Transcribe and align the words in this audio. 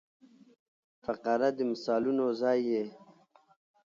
فقره 1.03 1.49
د 1.57 1.59
مثالونو 1.71 2.25
ځای 2.41 2.59
يي. 2.71 2.83